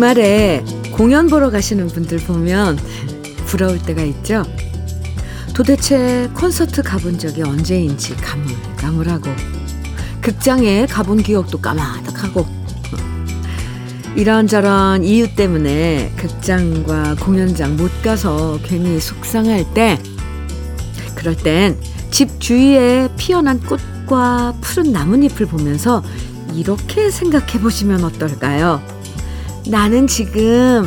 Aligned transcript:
주말에 0.00 0.64
공연 0.92 1.28
보러 1.28 1.50
가시는 1.50 1.88
분들 1.88 2.20
보면 2.20 2.78
부러울 3.44 3.78
때가 3.82 4.00
있죠. 4.00 4.44
도대체 5.52 6.30
콘서트 6.32 6.82
가본 6.82 7.18
적이 7.18 7.42
언제인지 7.42 8.16
가물가물하고 8.16 9.28
극장에 10.22 10.86
가본 10.86 11.22
기억도 11.22 11.60
까마득하고 11.60 12.46
이런저런 14.16 15.04
이유 15.04 15.34
때문에 15.34 16.14
극장과 16.16 17.16
공연장 17.16 17.76
못 17.76 17.90
가서 18.02 18.58
괜히 18.62 18.98
속상할 18.98 19.74
때 19.74 19.98
그럴 21.14 21.36
땐 21.36 21.78
집 22.10 22.40
주위에 22.40 23.10
피어난 23.18 23.60
꽃과 23.60 24.54
푸른 24.62 24.92
나뭇잎을 24.92 25.44
보면서 25.44 26.02
이렇게 26.54 27.10
생각해 27.10 27.60
보시면 27.60 28.02
어떨까요? 28.02 28.89
나는 29.70 30.06
지금 30.08 30.84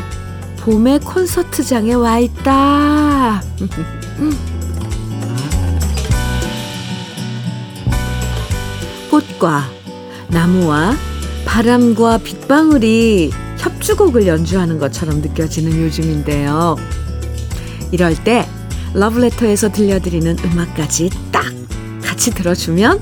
봄의 0.58 1.00
콘서트장에 1.00 1.94
와 1.94 2.20
있다. 2.20 3.42
꽃과 9.10 9.70
나무와 10.28 10.98
바람과 11.46 12.18
빗방울이 12.18 13.32
협주곡을 13.60 14.28
연주하는 14.28 14.80
것처럼 14.80 15.22
느껴지는 15.22 15.82
요즘인데요. 15.82 16.76
이럴 17.92 18.22
때 18.22 18.46
러브레터에서 18.96 19.72
들려드리는 19.72 20.40
음악까지 20.44 21.10
딱 21.32 21.46
같이 22.04 22.32
들어주면 22.32 23.00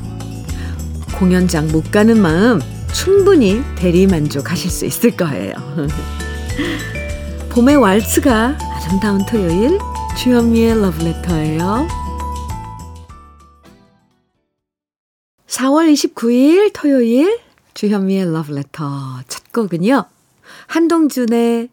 공연장 1.18 1.70
못 1.70 1.92
가는 1.92 2.22
마음 2.22 2.62
충분히 2.94 3.62
대리 3.76 4.08
만족하실 4.08 4.70
수 4.70 4.86
있을 4.86 5.16
거예요. 5.16 5.54
봄의 7.52 7.78
왈츠가 7.78 8.58
아름다운 8.60 9.26
토요일 9.26 9.80
주현미의 10.18 10.82
러브레터예요. 10.82 11.88
4월 15.48 15.92
29일 15.94 16.72
토요일 16.74 17.40
주현미의 17.74 18.32
러브레터 18.32 18.86
첫 19.28 19.52
곡은요. 19.52 20.06
한동준의 20.68 21.70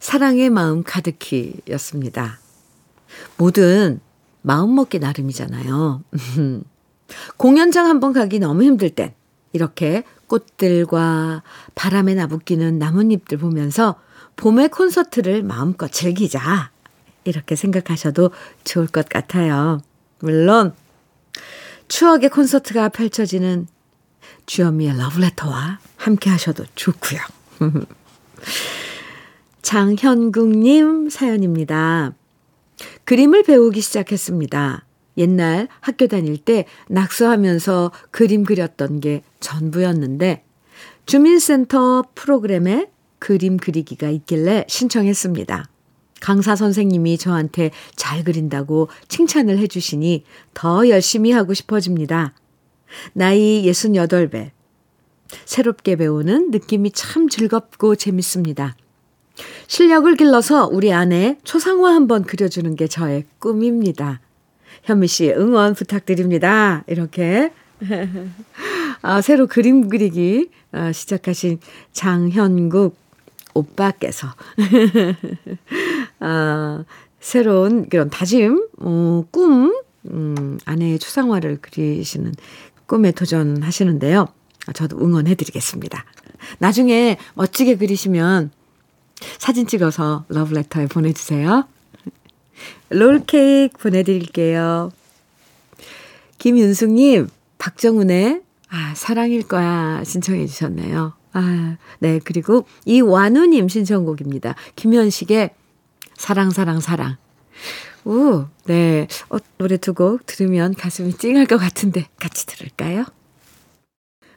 사랑의 0.00 0.50
마음 0.50 0.82
가득히 0.82 1.54
였습니다. 1.70 2.38
뭐든 3.36 4.00
마음먹기 4.42 4.98
나름이잖아요. 4.98 6.02
공연장 7.36 7.86
한번 7.86 8.12
가기 8.12 8.38
너무 8.38 8.62
힘들 8.62 8.90
땐 8.90 9.14
이렇게 9.52 10.04
꽃들과 10.28 11.42
바람에 11.74 12.14
나부끼는 12.14 12.78
나뭇잎들 12.78 13.38
보면서 13.38 13.96
봄의 14.36 14.68
콘서트를 14.68 15.42
마음껏 15.42 15.90
즐기자. 15.90 16.70
이렇게 17.24 17.56
생각하셔도 17.56 18.30
좋을 18.64 18.86
것 18.86 19.08
같아요. 19.08 19.80
물론 20.20 20.74
추억의 21.88 22.30
콘서트가 22.30 22.90
펼쳐지는 22.90 23.66
주현미의 24.46 24.96
러브레터와 24.96 25.78
함께 25.96 26.30
하셔도 26.30 26.64
좋고요. 26.74 27.20
장현국님 29.62 31.10
사연입니다. 31.10 32.12
그림을 33.04 33.42
배우기 33.42 33.80
시작했습니다. 33.80 34.84
옛날 35.18 35.68
학교 35.80 36.06
다닐 36.06 36.38
때 36.38 36.64
낙서하면서 36.88 37.92
그림 38.10 38.44
그렸던 38.44 39.00
게 39.00 39.22
전부였는데 39.40 40.44
주민센터 41.06 42.04
프로그램에 42.14 42.90
그림 43.18 43.56
그리기가 43.56 44.08
있길래 44.08 44.64
신청했습니다. 44.68 45.68
강사 46.20 46.56
선생님이 46.56 47.18
저한테 47.18 47.70
잘 47.96 48.24
그린다고 48.24 48.88
칭찬을 49.08 49.58
해주시니 49.58 50.24
더 50.54 50.88
열심히 50.88 51.32
하고 51.32 51.54
싶어집니다. 51.54 52.34
나이 53.12 53.62
68배. 53.64 54.50
새롭게 55.44 55.96
배우는 55.96 56.50
느낌이 56.50 56.90
참 56.92 57.28
즐겁고 57.28 57.96
재밌습니다. 57.96 58.76
실력을 59.66 60.14
길러서 60.16 60.68
우리 60.72 60.92
아내 60.92 61.38
초상화 61.44 61.94
한번 61.94 62.24
그려주는 62.24 62.74
게 62.76 62.88
저의 62.88 63.24
꿈입니다. 63.38 64.20
현미 64.84 65.06
씨 65.06 65.30
응원 65.30 65.74
부탁드립니다. 65.74 66.84
이렇게 66.86 67.52
아, 69.02 69.20
새로 69.20 69.46
그림 69.46 69.88
그리기 69.88 70.50
아, 70.72 70.92
시작하신 70.92 71.60
장현국 71.92 72.96
오빠께서 73.54 74.28
아, 76.20 76.84
새로운 77.20 77.88
그런 77.88 78.10
다짐, 78.10 78.68
어, 78.78 79.24
꿈, 79.30 79.74
음, 80.10 80.58
아내의 80.64 80.98
초상화를 80.98 81.58
그리시는 81.60 82.32
꿈에 82.86 83.12
도전하시는데요. 83.12 84.28
저도 84.74 84.98
응원해드리겠습니다. 84.98 86.04
나중에 86.58 87.18
멋지게 87.34 87.76
그리시면 87.76 88.50
사진 89.38 89.66
찍어서 89.66 90.24
러브레터에 90.28 90.86
보내주세요. 90.86 91.66
롤케이크 92.90 93.78
보내드릴게요. 93.78 94.90
김윤숙님, 96.38 97.28
박정훈의 97.58 98.42
아, 98.70 98.92
사랑일 98.94 99.42
거야 99.48 100.02
신청해 100.04 100.46
주셨네요. 100.46 101.14
아, 101.32 101.76
네. 101.98 102.20
그리고 102.24 102.66
이완우님 102.84 103.68
신청곡입니다. 103.68 104.54
김현식의 104.76 105.50
사랑, 106.16 106.50
사랑, 106.50 106.80
사랑. 106.80 107.16
오, 108.04 108.46
네. 108.64 109.06
어, 109.30 109.36
노래 109.58 109.76
두 109.76 109.92
곡 109.92 110.24
들으면 110.26 110.74
가슴이 110.74 111.14
찡할 111.18 111.46
것 111.46 111.58
같은데 111.58 112.06
같이 112.18 112.46
들을까요? 112.46 113.04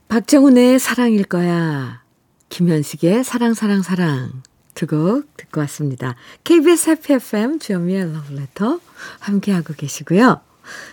박정훈의 0.08 0.80
사랑일 0.80 1.24
거야. 1.24 2.04
김현식의 2.50 3.24
사랑, 3.24 3.54
사랑, 3.54 3.82
사랑. 3.82 4.44
두곡 4.76 5.38
듣고 5.38 5.62
왔습니다. 5.62 6.16
KBS 6.44 6.90
해피 6.92 7.14
FM 7.14 7.60
주현미의 7.60 8.14
러브레터 8.14 8.80
함께하고 9.20 9.74
계시고요. 9.74 10.42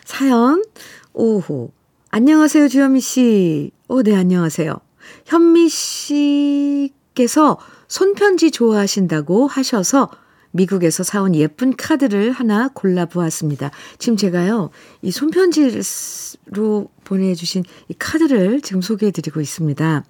사연, 0.04 0.64
오호. 1.12 1.72
안녕하세요, 2.10 2.68
주현미 2.68 3.00
씨. 3.00 3.70
오, 3.88 4.02
네, 4.02 4.16
안녕하세요. 4.16 4.78
현미 5.26 5.68
씨께서 5.68 7.58
손편지 7.86 8.50
좋아하신다고 8.50 9.46
하셔서 9.46 10.10
미국에서 10.50 11.02
사온 11.02 11.34
예쁜 11.34 11.76
카드를 11.76 12.32
하나 12.32 12.68
골라보았습니다. 12.68 13.70
지금 13.98 14.16
제가요, 14.16 14.70
이 15.02 15.10
손편지로 15.10 16.90
보내주신 17.04 17.64
이 17.88 17.94
카드를 17.98 18.60
지금 18.62 18.80
소개해드리고 18.80 19.40
있습니다. 19.40 20.04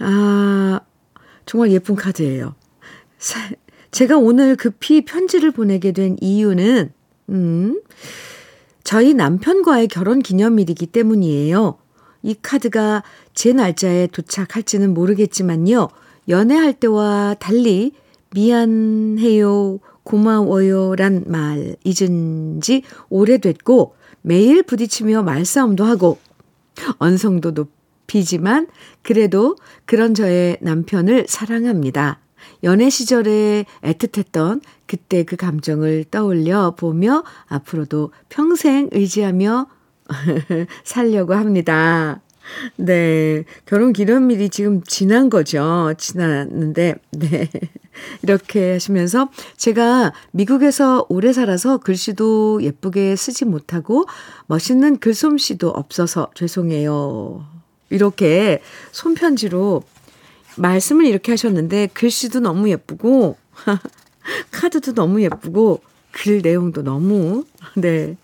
아, 0.00 0.80
정말 1.46 1.70
예쁜 1.70 1.94
카드예요. 1.94 2.54
제가 3.90 4.18
오늘 4.18 4.56
급히 4.56 5.04
편지를 5.04 5.50
보내게 5.50 5.92
된 5.92 6.16
이유는, 6.20 6.92
음, 7.30 7.80
저희 8.84 9.14
남편과의 9.14 9.88
결혼 9.88 10.20
기념일이기 10.20 10.86
때문이에요. 10.86 11.78
이 12.22 12.34
카드가 12.40 13.02
제 13.34 13.52
날짜에 13.52 14.06
도착할지는 14.08 14.94
모르겠지만요. 14.94 15.88
연애할 16.28 16.74
때와 16.74 17.36
달리 17.38 17.92
미안해요, 18.32 19.78
고마워요 20.02 20.94
란 20.96 21.24
말 21.26 21.76
잊은 21.84 22.60
지 22.60 22.82
오래됐고 23.08 23.94
매일 24.22 24.62
부딪히며 24.62 25.22
말싸움도 25.22 25.84
하고 25.84 26.18
언성도 26.98 27.52
높이지만 27.52 28.68
그래도 29.02 29.56
그런 29.84 30.14
저의 30.14 30.58
남편을 30.60 31.26
사랑합니다. 31.28 32.20
연애 32.62 32.90
시절에 32.90 33.64
애틋했던 33.82 34.62
그때 34.86 35.24
그 35.24 35.36
감정을 35.36 36.04
떠올려 36.10 36.74
보며 36.76 37.24
앞으로도 37.46 38.12
평생 38.28 38.88
의지하며 38.92 39.66
살려고 40.84 41.34
합니다. 41.34 42.20
네. 42.76 43.44
결혼 43.64 43.92
기념일이 43.92 44.48
지금 44.50 44.82
지난 44.84 45.30
거죠. 45.30 45.92
지났는데, 45.98 46.94
네. 47.12 47.50
이렇게 48.22 48.72
하시면서 48.72 49.30
제가 49.56 50.12
미국에서 50.32 51.06
오래 51.08 51.32
살아서 51.32 51.78
글씨도 51.78 52.62
예쁘게 52.62 53.16
쓰지 53.16 53.44
못하고 53.44 54.04
멋있는 54.46 54.98
글솜씨도 54.98 55.70
없어서 55.70 56.28
죄송해요. 56.34 57.44
이렇게 57.90 58.60
손편지로 58.92 59.82
말씀을 60.56 61.06
이렇게 61.06 61.32
하셨는데 61.32 61.88
글씨도 61.88 62.40
너무 62.40 62.68
예쁘고 62.70 63.36
카드도 64.50 64.94
너무 64.94 65.22
예쁘고 65.22 65.82
글 66.12 66.40
내용도 66.42 66.82
너무 66.82 67.44
네 67.76 68.16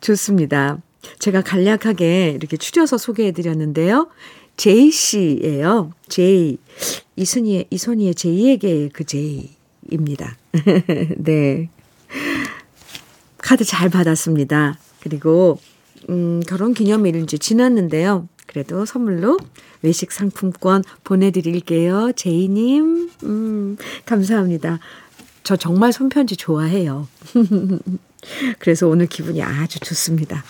좋습니다. 0.00 0.78
제가 1.18 1.42
간략하게 1.42 2.30
이렇게 2.30 2.56
추려서 2.56 2.98
소개해 2.98 3.32
드렸는데요. 3.32 4.08
제이 4.56 4.90
씨예요. 4.90 5.92
제이. 6.08 6.58
이순이의, 7.16 7.66
이손이의 7.70 8.14
제이에게 8.14 8.90
그 8.92 9.04
제이입니다. 9.04 10.36
네. 11.16 11.70
카드 13.38 13.64
잘 13.64 13.88
받았습니다. 13.88 14.78
그리고, 15.00 15.58
음, 16.10 16.42
결혼 16.46 16.74
기념일은 16.74 17.22
이제 17.22 17.38
지났는데요. 17.38 18.28
그래도 18.50 18.84
선물로 18.84 19.38
외식 19.82 20.10
상품권 20.10 20.82
보내드릴게요. 21.04 22.10
제이님, 22.16 23.10
음, 23.22 23.76
감사합니다. 24.06 24.80
저 25.44 25.54
정말 25.54 25.92
손편지 25.92 26.36
좋아해요. 26.36 27.06
그래서 28.58 28.88
오늘 28.88 29.06
기분이 29.06 29.40
아주 29.40 29.78
좋습니다. 29.78 30.42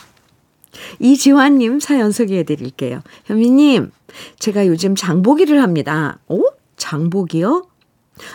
이지환님 0.99 1.79
사연 1.79 2.11
소개해 2.11 2.45
드릴게요. 2.45 3.03
현미님, 3.27 3.91
제가 4.39 4.67
요즘 4.67 4.97
장보기를 4.97 5.63
합니다. 5.63 6.19
오? 6.27 6.47
장보기요? 6.79 7.67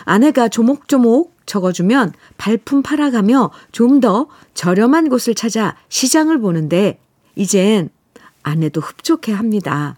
아내가 0.04 0.48
조목조목 0.48 1.34
적어주면 1.44 2.12
발품 2.38 2.82
팔아가며 2.82 3.50
좀 3.72 4.00
더 4.00 4.28
저렴한 4.54 5.08
곳을 5.08 5.34
찾아 5.34 5.76
시장을 5.88 6.38
보는데, 6.40 7.00
이젠 7.34 7.90
아내도 8.46 8.80
흡족해 8.80 9.32
합니다. 9.32 9.96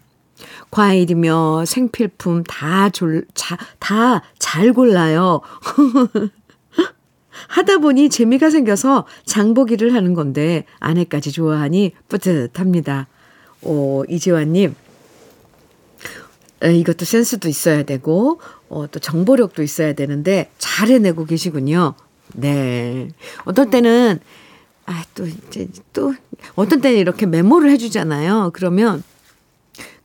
과일이며 0.71 1.65
생필품 1.65 2.43
다 2.45 2.89
졸, 2.89 3.25
자, 3.35 3.57
다 3.77 4.23
잘 4.39 4.73
골라요. 4.73 5.41
하다 7.49 7.77
보니 7.77 8.09
재미가 8.09 8.49
생겨서 8.49 9.05
장보기를 9.25 9.93
하는 9.93 10.15
건데 10.15 10.65
아내까지 10.79 11.31
좋아하니 11.31 11.93
뿌듯합니다. 12.09 13.07
오, 13.61 14.03
이지환님. 14.09 14.73
이것도 16.63 17.05
센스도 17.05 17.47
있어야 17.47 17.83
되고, 17.83 18.41
어, 18.67 18.87
또 18.89 18.99
정보력도 18.99 19.61
있어야 19.61 19.93
되는데 19.93 20.49
잘 20.57 20.89
해내고 20.89 21.25
계시군요. 21.25 21.93
네. 22.33 23.09
어떨 23.45 23.69
때는, 23.69 24.19
아, 24.89 25.03
또, 25.13 25.27
이제, 25.27 25.67
또, 25.93 26.15
어떤 26.55 26.81
때는 26.81 26.97
이렇게 26.97 27.27
메모를 27.27 27.69
해주잖아요. 27.69 28.49
그러면, 28.53 29.03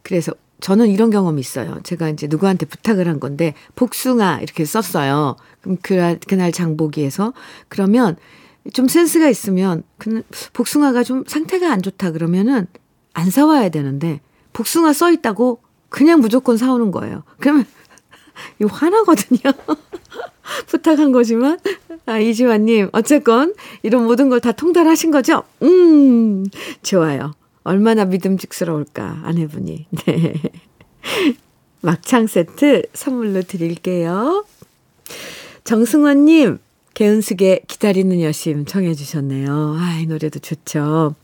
그래서 0.02 0.32
저는 0.60 0.88
이런 0.88 1.08
경험이 1.10 1.40
있어요. 1.40 1.80
제가 1.82 2.10
이제 2.10 2.26
누구한테 2.26 2.66
부탁을 2.66 3.08
한 3.08 3.18
건데 3.18 3.54
복숭아 3.76 4.40
이렇게 4.42 4.66
썼어요. 4.66 5.36
그럼 5.62 5.78
그, 5.80 6.18
그날 6.28 6.52
장보기에서 6.52 7.32
그러면 7.68 8.16
좀 8.72 8.88
센스가 8.88 9.28
있으면 9.28 9.82
그 9.98 10.22
복숭아가 10.52 11.02
좀 11.02 11.24
상태가 11.26 11.72
안 11.72 11.82
좋다 11.82 12.12
그러면은 12.12 12.66
안 13.14 13.30
사와야 13.30 13.70
되는데 13.70 14.20
복숭아 14.52 14.92
써 14.92 15.10
있다고 15.10 15.60
그냥 15.88 16.20
무조건 16.20 16.56
사오는 16.56 16.90
거예요. 16.90 17.24
그러면 17.40 17.66
이거 18.60 18.68
화나거든요. 18.74 19.40
부탁한 20.66 21.12
거지만 21.12 21.58
아 22.06 22.18
이지환님 22.18 22.90
어쨌건 22.92 23.54
이런 23.82 24.04
모든 24.04 24.28
걸 24.28 24.40
다 24.40 24.52
통달하신 24.52 25.10
거죠? 25.10 25.42
음 25.62 26.44
좋아요. 26.82 27.32
얼마나 27.66 28.04
믿음직스러울까, 28.04 29.22
아내분이. 29.24 29.86
네. 30.06 30.34
막창 31.80 32.26
세트 32.26 32.82
선물로 32.92 33.40
드릴게요. 33.42 34.44
정승원님, 35.64 36.58
개은숙의 36.92 37.62
기다리는 37.66 38.20
여심 38.20 38.66
청해주셨네요. 38.66 39.76
아, 39.78 39.98
이 39.98 40.06
노래도 40.06 40.38
좋죠. 40.40 41.14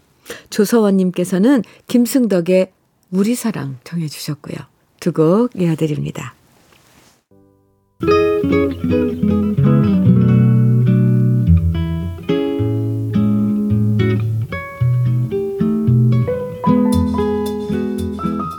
조서원님께서는 0.48 1.62
김승덕의 1.88 2.72
우리 3.10 3.34
사랑 3.34 3.78
청해주셨고요. 3.84 4.56
두 5.00 5.12
곡 5.12 5.50
이어드립니다. 5.60 6.34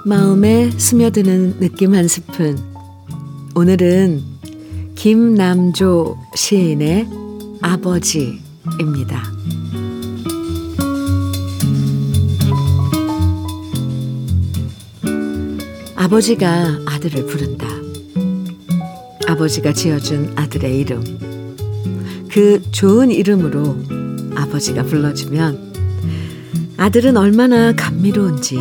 마음에 0.05 0.69
스며드는 0.71 1.59
느낌 1.59 1.93
한 1.95 2.07
스푼. 2.07 2.57
오늘은 3.55 4.21
김남조 4.95 6.17
시인의 6.35 7.07
아버지입니다. 7.61 9.23
아버지가 15.95 16.79
아들을 16.85 17.25
부른다. 17.25 17.80
아버지가 19.31 19.71
지어준 19.71 20.33
아들의 20.35 20.77
이름. 20.77 21.01
그 22.29 22.61
좋은 22.71 23.11
이름으로 23.11 23.77
아버지가 24.35 24.83
불러주면 24.83 26.75
아들은 26.75 27.15
얼마나 27.15 27.71
감미로운지 27.71 28.57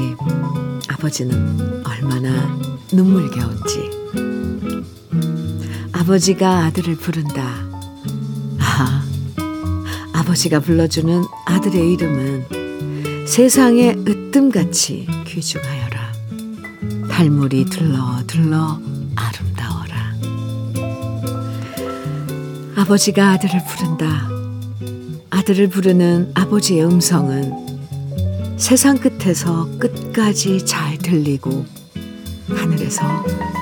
아버지는 0.87 1.83
얼마나 1.85 2.57
눈물겨운지. 2.93 3.91
아버지가 5.91 6.67
아들을 6.67 6.95
부른다. 6.99 7.67
아, 8.61 9.05
아버지가 10.13 10.61
불러주는 10.61 11.25
아들의 11.47 11.93
이름은 11.95 13.27
세상에 13.27 13.97
으뜸같이 14.07 15.09
귀중하여라. 15.27 16.13
달물이 17.11 17.65
들러 17.65 18.23
들러 18.29 18.79
아버지가 22.81 23.33
아들을 23.33 23.61
부른다. 23.67 24.27
아들을 25.29 25.69
부르는 25.69 26.31
아버지의 26.33 26.87
음성은 26.87 28.57
세상 28.57 28.97
끝에서 28.97 29.69
끝까지 29.79 30.65
잘 30.65 30.97
들리고 30.97 31.67
하늘에서 32.49 33.03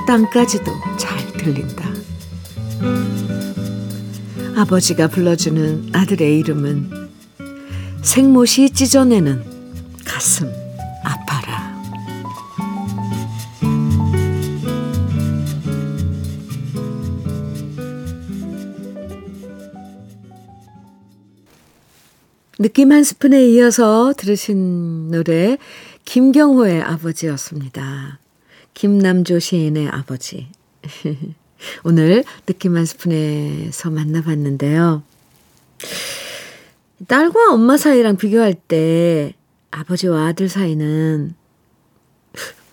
땅까지도 0.07 0.71
잘 0.97 1.33
들린다. 1.33 1.91
아버지가 4.55 5.09
불러주는 5.09 5.91
아들의 5.93 6.39
이름은 6.39 7.11
생못이 8.03 8.71
찢어내는 8.71 9.43
가슴 10.05 10.49
느낌 22.61 22.91
한 22.91 23.05
스푼에 23.05 23.47
이어서 23.51 24.13
들으신 24.17 25.13
노래 25.13 25.59
김경호의 26.05 26.83
아버지였습니다. 26.83 28.19
김남조 28.75 29.39
시인의 29.39 29.87
아버지. 29.89 30.49
오늘 31.85 32.25
느낌 32.47 32.77
한 32.77 32.85
스푼에서 32.85 33.91
만나봤는데요. 33.91 35.05
딸과 37.07 37.53
엄마 37.53 37.77
사이랑 37.77 38.17
비교할 38.17 38.55
때 38.55 39.35
아버지와 39.71 40.27
아들 40.27 40.49
사이는 40.49 41.37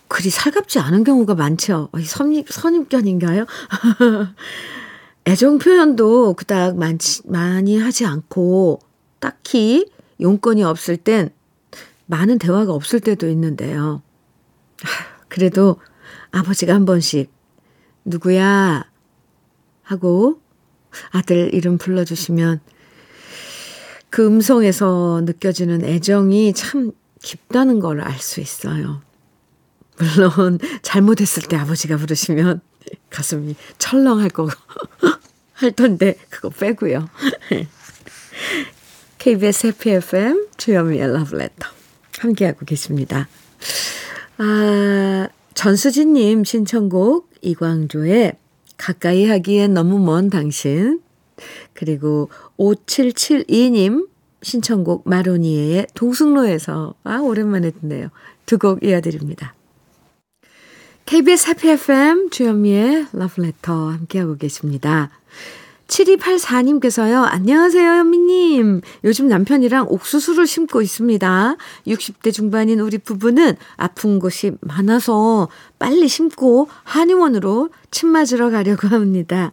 그리 0.08 0.32
살갑지 0.32 0.80
않은 0.80 1.04
경우가 1.04 1.36
많죠. 1.36 1.89
선입, 2.04 2.50
선입견인가요? 2.50 3.46
애정 5.27 5.60
표현도 5.60 6.34
그닥 6.34 6.75
많지, 6.75 7.22
많이 7.25 7.77
하지 7.77 8.08
않고 8.08 8.80
딱히 9.25 9.89
용건이 10.22 10.63
없을 10.63 10.98
땐 10.98 11.32
많은 12.05 12.38
대화가 12.38 12.72
없을 12.74 13.00
때도 13.00 13.27
있는데요. 13.29 14.03
그래도 15.29 15.77
아버지가 16.29 16.75
한 16.75 16.86
번씩 16.86 17.32
누구야 18.05 18.86
하고 19.82 20.39
아들 21.10 21.51
이름 21.55 21.79
불러주시면 21.79 22.60
그 24.12 24.27
음성에서 24.27 25.24
느껴지는 25.25 25.84
애정이 25.84 26.53
참 26.53 26.91
깊다는 27.24 27.79
걸 27.79 28.00
알 28.01 28.20
수 28.20 28.41
있어요. 28.41 29.01
물론 29.98 30.60
잘못했을 30.84 31.41
때 31.44 31.55
아버지가 31.58 31.98
부르시면 31.98 32.62
가슴이 33.10 33.55
철렁할 33.79 34.29
거고 34.29 34.51
할 35.53 35.72
텐데 35.72 36.15
그거 36.29 36.50
빼고요. 36.50 37.10
KBS 39.25 39.65
해피 39.65 39.89
FM 39.89 40.50
주현미의 40.55 41.12
러브레터 41.12 41.67
함께하고 42.20 42.63
계십니다. 42.63 43.27
아, 44.38 45.27
전수진님 45.55 46.44
신청곡 46.44 47.32
이광조의 47.41 48.34
가까이 48.77 49.25
하기엔 49.25 49.74
너무 49.74 49.98
먼 49.98 50.29
당신 50.29 51.01
그리고 51.74 52.29
5772님 52.60 54.08
신청곡 54.44 55.10
마로니에의 55.10 55.88
동승로에서 55.96 56.94
아 57.03 57.17
오랜만에 57.17 57.72
듣네요. 57.72 58.10
두 58.46 58.60
곡 58.60 58.84
이어드립니다. 58.84 59.55
KBS 61.08 61.50
해피 61.50 61.70
FM 61.70 62.29
주현미의 62.29 63.08
러브레터 63.12 63.89
함께하고 63.89 64.38
계십니다. 64.38 65.10
7284님께서요, 65.88 67.24
안녕하세요, 67.25 67.89
현미님. 67.89 68.82
요즘 69.04 69.27
남편이랑 69.27 69.88
옥수수를 69.89 70.48
심고 70.48 70.82
있습니다. 70.82 71.58
60대 71.88 72.34
중반인 72.34 72.80
우리 72.80 72.98
부부는 72.98 73.56
아픈 73.77 74.20
곳이 74.20 74.54
많아서 74.62 75.48
빨리 75.77 76.08
심고 76.08 76.70
한의원으로 76.84 77.70
침 77.92 78.10
맞으러 78.10 78.50
가려고 78.50 78.88
합니다. 78.88 79.51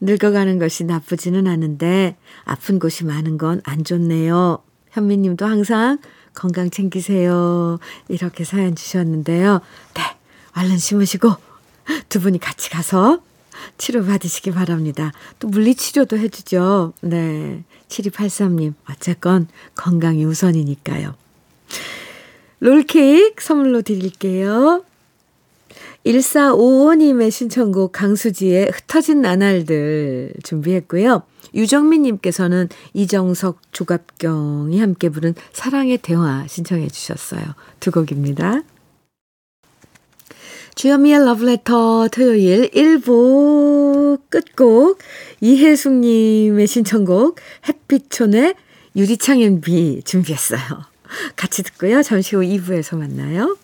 늙어가는 0.00 0.58
것이 0.58 0.84
나쁘지는 0.84 1.46
않은데, 1.46 2.16
아픈 2.44 2.78
곳이 2.78 3.04
많은 3.04 3.38
건 3.38 3.60
안 3.64 3.84
좋네요. 3.84 4.62
현미님도 4.90 5.46
항상 5.46 5.98
건강 6.34 6.70
챙기세요. 6.70 7.78
이렇게 8.08 8.44
사연 8.44 8.74
주셨는데요. 8.74 9.60
네, 9.94 10.02
얼른 10.56 10.78
심으시고 10.78 11.30
두 12.08 12.20
분이 12.20 12.40
같이 12.40 12.70
가서 12.70 13.20
치료 13.78 14.04
받으시기 14.04 14.50
바랍니다. 14.52 15.12
또 15.38 15.48
물리치료도 15.48 16.18
해주죠. 16.18 16.92
네. 17.02 17.64
7283님, 17.88 18.74
어쨌건 18.90 19.48
건강이 19.74 20.24
우선이니까요. 20.24 21.14
롤케이크 22.60 23.42
선물로 23.42 23.82
드릴게요. 23.82 24.84
1455님의 26.06 27.30
신청곡 27.30 27.92
강수지의 27.92 28.70
흩어진 28.72 29.22
나날들 29.22 30.32
준비했고요. 30.42 31.22
유정민님께서는 31.54 32.68
이정석, 32.94 33.60
조갑경이 33.72 34.80
함께 34.80 35.08
부른 35.10 35.34
사랑의 35.52 35.98
대화 35.98 36.46
신청해 36.48 36.88
주셨어요. 36.88 37.42
두 37.78 37.90
곡입니다. 37.90 38.62
주현미의 40.74 41.24
러브레터 41.24 42.08
토요일 42.08 42.70
1부 42.70 44.20
끝곡 44.28 44.98
이혜숙님의 45.40 46.66
신청곡 46.66 47.38
햇빛촌의 47.68 48.54
유리창 48.96 49.60
비 49.60 50.02
준비했어요. 50.02 50.60
같이 51.36 51.62
듣고요. 51.62 52.02
잠시 52.02 52.36
후 52.36 52.42
2부에서 52.42 52.96
만나요. 52.96 53.56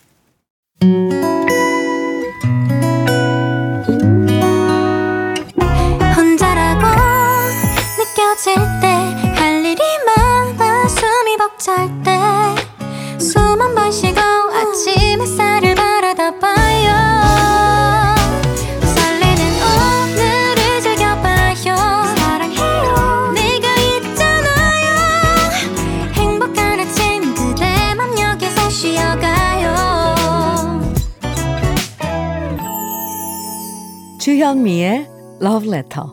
주현미의 34.39 35.05
Love 35.41 35.67
Letter 35.67 36.07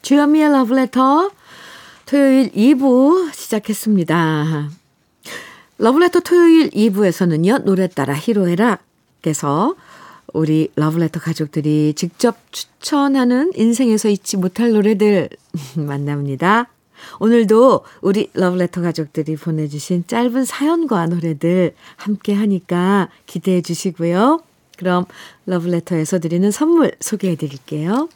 주현미의 0.00 0.52
러브레터 0.52 1.30
토요일 2.06 2.50
2부 2.52 3.34
시작했습니다. 3.34 4.70
러브레터 5.76 6.20
토요일 6.20 6.70
2부에서는요. 6.70 7.64
노래 7.64 7.88
따라 7.88 8.14
히로에락께서 8.14 9.76
우리 10.32 10.72
러브레터 10.76 11.20
가족들이 11.20 11.92
직접 11.94 12.38
추천하는 12.50 13.52
인생에서 13.54 14.08
잊지 14.08 14.38
못할 14.38 14.72
노래들 14.72 15.28
만납니다. 15.76 16.70
오늘도 17.20 17.84
우리 18.00 18.30
러브레터 18.34 18.82
가족들이 18.82 19.36
보내주신 19.36 20.04
짧은 20.06 20.44
사연과 20.44 21.06
노래들 21.06 21.74
함께 21.96 22.34
하니까 22.34 23.08
기대해 23.26 23.62
주시고요. 23.62 24.40
그럼 24.76 25.04
러브레터에서 25.46 26.18
드리는 26.18 26.50
선물 26.50 26.92
소개해 27.00 27.36
드릴게요. 27.36 28.08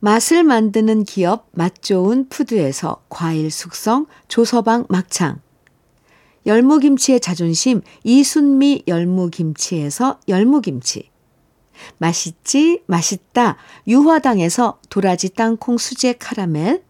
맛을 0.00 0.44
만드는 0.44 1.04
기업 1.04 1.48
맛좋은 1.52 2.28
푸드에서 2.28 3.02
과일 3.08 3.50
숙성 3.50 4.06
조서방 4.28 4.86
막창 4.88 5.40
열무김치의 6.46 7.20
자존심 7.20 7.82
이순미 8.04 8.84
열무김치에서 8.86 10.20
열무김치 10.28 11.10
맛있지 11.98 12.82
맛있다 12.86 13.56
유화당에서 13.86 14.78
도라지 14.88 15.30
땅콩 15.30 15.78
수제 15.78 16.14
카라멜 16.14 16.82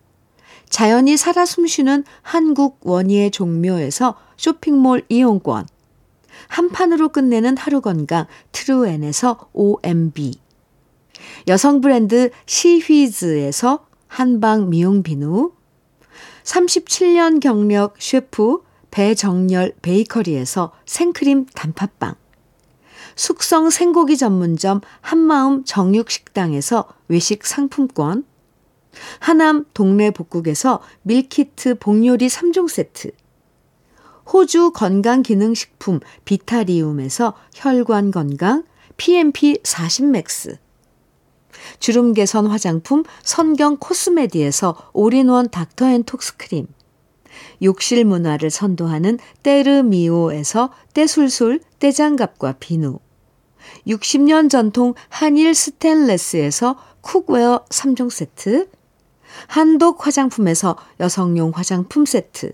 자연이 0.69 1.17
살아 1.17 1.45
숨쉬는 1.47 2.05
한국 2.23 2.81
원예 2.83 3.31
종묘에서 3.31 4.17
쇼핑몰 4.37 5.05
이용권. 5.09 5.67
한 6.47 6.69
판으로 6.71 7.09
끝내는 7.09 7.57
하루 7.57 7.81
건강 7.81 8.27
트루엔에서 8.53 9.51
OMB 9.53 10.39
여성 11.49 11.81
브랜드 11.81 12.31
시휘즈에서 12.47 13.87
한방 14.07 14.71
미용 14.71 15.03
비누, 15.03 15.53
37년 16.45 17.41
경력 17.41 17.97
셰프 17.99 18.63
배정열 18.91 19.75
베이커리에서 19.83 20.73
생크림 20.87 21.47
단팥빵, 21.55 22.15
숙성 23.17 23.69
생고기 23.71 24.17
전문점 24.17 24.81
한마음 25.01 25.65
정육식당에서 25.65 26.89
외식 27.09 27.45
상품권, 27.45 28.25
하남 29.21 29.65
동네 29.75 30.11
복국에서 30.11 30.81
밀키트 31.03 31.79
복요리 31.79 32.29
3종 32.29 32.69
세트, 32.69 33.13
호주 34.33 34.73
건강기능식품 34.73 36.01
비타리움에서 36.25 37.35
혈관 37.55 38.11
건강 38.11 38.65
PMP 38.97 39.61
40 39.63 40.07
맥스, 40.07 40.59
주름 41.79 42.13
개선 42.13 42.47
화장품 42.47 43.05
선경 43.23 43.79
코스메디에서 43.79 44.91
올인원 44.93 45.49
닥터앤톡스 45.49 46.37
크림, 46.37 46.67
욕실 47.63 48.05
문화를 48.05 48.51
선도하는 48.51 49.19
때르미오에서 49.43 50.73
때술술 50.95 51.61
때장갑과 51.79 52.55
비누, 52.61 52.99
60년 53.87 54.51
전통 54.51 54.95
한일 55.09 55.55
스텐레스에서 55.55 56.77
cookware 57.01 57.65
3종 57.69 58.11
세트, 58.11 58.69
한독 59.47 60.07
화장품에서 60.07 60.77
여성용 61.01 61.53
화장품 61.55 62.05
세트, 62.05 62.53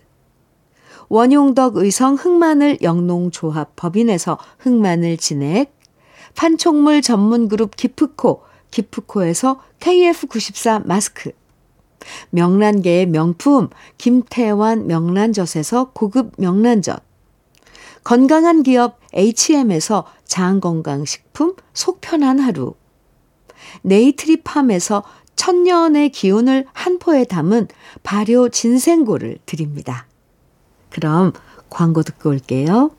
원용덕 1.08 1.76
의성 1.76 2.14
흑마늘 2.14 2.78
영농조합 2.82 3.76
법인에서 3.76 4.38
흑마늘 4.58 5.16
진액, 5.16 5.74
판촉물 6.34 7.02
전문 7.02 7.48
그룹 7.48 7.76
기프코 7.76 8.42
기프코에서 8.70 9.60
KF94 9.80 10.86
마스크, 10.86 11.30
명란계의 12.30 13.06
명품 13.06 13.68
김태환 13.98 14.86
명란젓에서 14.86 15.92
고급 15.92 16.32
명란젓, 16.38 17.02
건강한 18.02 18.62
기업 18.62 18.98
H&M에서 19.14 20.04
장건강식품 20.24 21.54
속편한 21.72 22.40
하루, 22.40 22.74
네이트리팜에서 23.82 25.04
천년의 25.36 26.10
기운을 26.10 26.66
한 26.72 26.98
포에 26.98 27.24
담은 27.24 27.68
발효 28.02 28.48
진생고를 28.48 29.38
드립니다. 29.46 30.06
그럼 30.90 31.32
광고 31.70 32.02
듣고 32.02 32.30
올게요. 32.30 32.90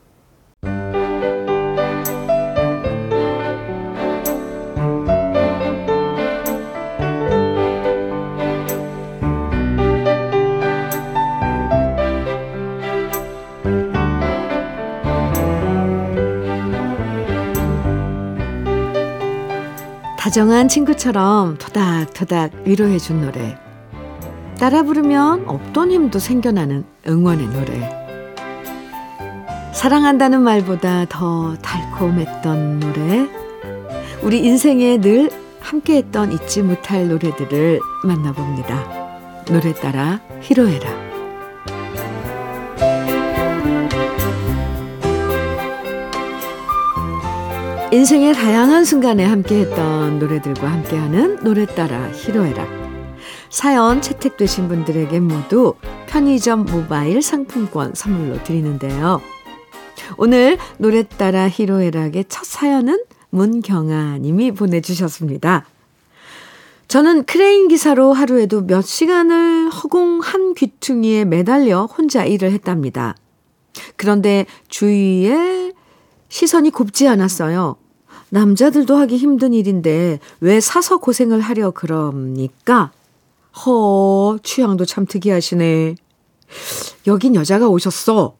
다정한 20.36 20.68
친구처럼 20.68 21.56
토닥토닥 21.56 22.52
위로해준 22.66 23.22
노래. 23.22 23.58
따라 24.58 24.82
부르면 24.82 25.48
없던 25.48 25.90
힘도 25.90 26.18
생겨나는 26.18 26.84
응원의 27.08 27.46
노래. 27.46 27.90
사랑한다는 29.72 30.42
말보다 30.42 31.06
더 31.08 31.56
달콤했던 31.62 32.80
노래. 32.80 33.26
우리 34.22 34.44
인생에 34.44 35.00
늘 35.00 35.30
함께했던 35.60 36.32
잊지 36.32 36.64
못할 36.64 37.08
노래들을 37.08 37.80
만나봅니다. 38.04 39.44
노래 39.46 39.72
따라 39.72 40.20
히로에락 40.42 41.05
인생의 47.96 48.34
다양한 48.34 48.84
순간에 48.84 49.24
함께했던 49.24 50.18
노래들과 50.18 50.70
함께하는 50.70 51.42
노래 51.42 51.64
따라 51.64 52.10
희로애락 52.10 52.68
사연 53.48 54.02
채택되신 54.02 54.68
분들에게 54.68 55.18
모두 55.20 55.76
편의점 56.06 56.66
모바일 56.66 57.22
상품권 57.22 57.94
선물로 57.94 58.44
드리는데요. 58.44 59.22
오늘 60.18 60.58
노래 60.76 61.04
따라 61.04 61.48
희로애락의 61.48 62.26
첫 62.28 62.44
사연은 62.44 63.02
문경아 63.30 64.18
님이 64.18 64.52
보내주셨습니다. 64.52 65.64
저는 66.88 67.24
크레인 67.24 67.66
기사로 67.68 68.12
하루에도 68.12 68.60
몇 68.60 68.82
시간을 68.82 69.70
허공 69.70 70.20
한 70.20 70.52
귀퉁이에 70.52 71.24
매달려 71.24 71.86
혼자 71.86 72.26
일을 72.26 72.52
했답니다. 72.52 73.14
그런데 73.96 74.44
주위에 74.68 75.72
시선이 76.28 76.72
곱지 76.72 77.08
않았어요. 77.08 77.76
남자들도 78.30 78.96
하기 78.96 79.16
힘든 79.16 79.54
일인데 79.54 80.18
왜 80.40 80.60
사서 80.60 80.98
고생을 80.98 81.40
하려 81.40 81.70
그럽니까? 81.70 82.92
허, 83.64 84.38
취향도 84.42 84.84
참 84.84 85.06
특이하시네. 85.06 85.94
여긴 87.06 87.34
여자가 87.34 87.68
오셨어. 87.68 88.36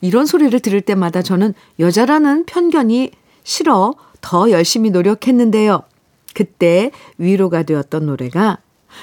이런 0.00 0.26
소리를 0.26 0.58
들을 0.60 0.80
때마다 0.80 1.22
저는 1.22 1.54
여자라는 1.78 2.46
편견이 2.46 3.12
싫어 3.44 3.94
더 4.20 4.50
열심히 4.50 4.90
노력했는데요. 4.90 5.82
그때 6.34 6.90
위로가 7.18 7.62
되었던 7.62 8.06
노래가 8.06 8.58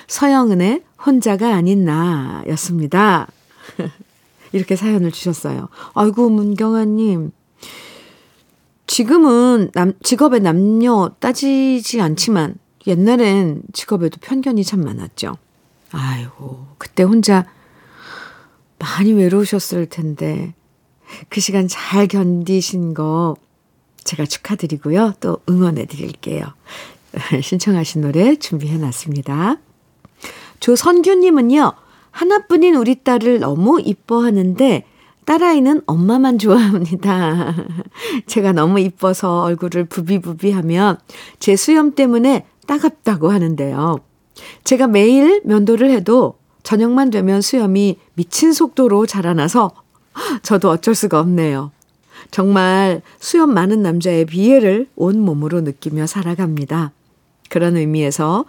서영은의 0.07 0.83
혼자가 1.05 1.55
아닌 1.55 1.85
나였습니다. 1.85 3.27
이렇게 4.51 4.75
사연을 4.75 5.11
주셨어요. 5.11 5.69
아이고, 5.93 6.29
문경아님. 6.29 7.31
지금은 8.89 9.69
남, 9.75 9.93
직업의 10.01 10.39
남녀 10.39 11.11
따지지 11.19 12.01
않지만 12.01 12.55
옛날엔 12.87 13.61
직업에도 13.71 14.17
편견이 14.19 14.63
참 14.63 14.83
많았죠. 14.83 15.37
아이고, 15.91 16.65
그때 16.79 17.03
혼자 17.03 17.45
많이 18.79 19.13
외로우셨을 19.13 19.85
텐데 19.85 20.55
그 21.29 21.39
시간 21.39 21.67
잘 21.67 22.07
견디신 22.07 22.95
거 22.95 23.35
제가 24.05 24.25
축하드리고요. 24.25 25.13
또 25.19 25.37
응원해 25.47 25.85
드릴게요. 25.85 26.47
신청하신 27.43 28.01
노래 28.01 28.37
준비해 28.37 28.75
놨습니다. 28.79 29.57
조선규님은요, 30.61 31.73
하나뿐인 32.09 32.73
우리 32.73 33.03
딸을 33.03 33.39
너무 33.39 33.79
이뻐하는데 33.79 34.83
딸아이는 35.29 35.83
엄마만 35.85 36.39
좋아합니다. 36.39 37.53
제가 38.25 38.51
너무 38.51 38.79
이뻐서 38.79 39.43
얼굴을 39.43 39.85
부비부비 39.85 40.49
하면 40.49 40.97
제 41.37 41.55
수염 41.55 41.93
때문에 41.93 42.47
따갑다고 42.65 43.29
하는데요. 43.29 43.99
제가 44.63 44.87
매일 44.87 45.43
면도를 45.45 45.91
해도 45.91 46.39
저녁만 46.63 47.11
되면 47.11 47.41
수염이 47.41 47.99
미친 48.15 48.53
속도로 48.53 49.05
자라나서 49.05 49.69
저도 50.41 50.71
어쩔 50.71 50.95
수가 50.95 51.19
없네요. 51.19 51.71
정말 52.31 53.03
수염 53.19 53.53
많은 53.53 53.83
남자의 53.83 54.25
비애를 54.25 54.87
온 54.95 55.19
몸으로 55.19 55.61
느끼며 55.61 56.07
살아갑니다. 56.07 56.91
그런 57.49 57.77
의미에서 57.77 58.45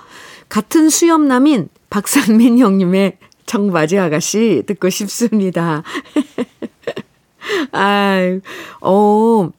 같은 0.49 0.89
수염남인 0.89 1.69
박상민 1.91 2.57
형님의 2.59 3.19
청바지 3.45 3.99
아가씨 3.99 4.63
듣고 4.67 4.89
싶습니다. 4.89 5.83
아, 7.73 8.19
어, 8.81 9.51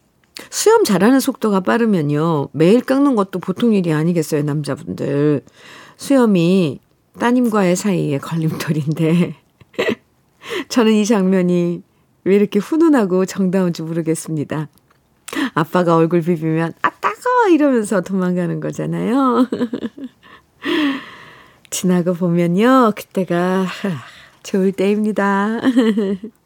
수염 0.49 0.83
자라는 0.83 1.19
속도가 1.19 1.61
빠르면요. 1.61 2.49
매일 2.51 2.81
깎는 2.81 3.15
것도 3.15 3.39
보통 3.39 3.73
일이 3.73 3.93
아니겠어요, 3.93 4.43
남자분들. 4.43 5.41
수염이 5.97 6.79
따님과의 7.19 7.75
사이에 7.75 8.17
걸림돌인데. 8.17 9.35
저는 10.69 10.93
이 10.93 11.05
장면이 11.05 11.83
왜 12.23 12.35
이렇게 12.35 12.59
훈훈하고 12.59 13.25
정다운지 13.25 13.83
모르겠습니다. 13.83 14.69
아빠가 15.53 15.95
얼굴 15.95 16.21
비비면, 16.21 16.73
아, 16.81 16.89
따가워! 16.89 17.49
이러면서 17.49 18.01
도망가는 18.01 18.59
거잖아요. 18.59 19.47
지나고 21.69 22.13
보면요. 22.13 22.91
그때가 22.95 23.65
좋을 24.43 24.71
때입니다. 24.73 25.59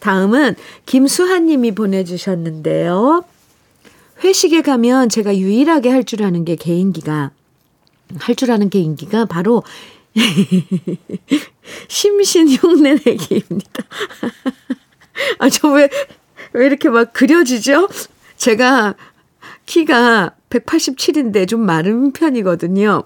다음은 0.00 0.54
김수한 0.86 1.46
님이 1.46 1.72
보내주셨는데요. 1.72 3.24
회식에 4.24 4.62
가면 4.62 5.08
제가 5.08 5.36
유일하게 5.36 5.90
할 5.90 6.04
줄 6.04 6.22
아는 6.24 6.44
게 6.44 6.56
개인기가, 6.56 7.30
할 8.18 8.34
줄 8.34 8.50
아는 8.50 8.70
개인기가 8.70 9.26
바로 9.26 9.62
심신 11.88 12.48
흉내 12.48 12.94
내기입니다. 13.04 13.84
아, 15.38 15.48
저 15.48 15.68
왜, 15.70 15.88
왜 16.52 16.66
이렇게 16.66 16.88
막 16.88 17.12
그려지죠? 17.12 17.88
제가 18.36 18.94
키가 19.66 20.34
187인데 20.50 21.46
좀 21.46 21.60
마른 21.60 22.12
편이거든요. 22.12 23.02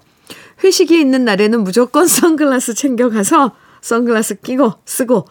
회식이 0.63 0.99
있는 0.99 1.25
날에는 1.25 1.65
무조건 1.65 2.07
선글라스 2.07 2.75
챙겨가서 2.75 3.53
선글라스 3.81 4.41
끼고 4.43 4.75
쓰고 4.85 5.27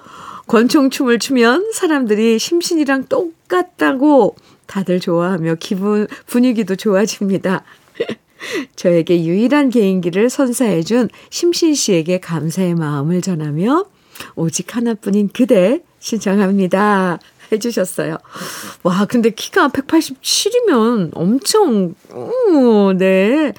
권총춤을 0.47 1.19
추면 1.19 1.71
사람들이 1.73 2.39
심신이랑 2.39 3.05
똑같다고 3.07 4.35
다들 4.67 4.99
좋아하며 4.99 5.55
기분, 5.59 6.07
분위기도 6.25 6.75
좋아집니다. 6.75 7.63
저에게 8.75 9.23
유일한 9.25 9.69
개인기를 9.69 10.29
선사해준 10.29 11.09
심신 11.29 11.75
씨에게 11.75 12.19
감사의 12.19 12.75
마음을 12.75 13.21
전하며 13.21 13.85
오직 14.35 14.75
하나뿐인 14.75 15.29
그대 15.33 15.83
신청합니다. 15.99 17.19
해주셨어요. 17.51 18.17
와, 18.83 19.05
근데 19.05 19.29
키가 19.29 19.69
187이면 19.69 21.11
엄청, 21.13 21.95
오, 22.13 22.93
네. 22.93 23.53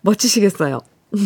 멋지시겠어요. 0.00 0.80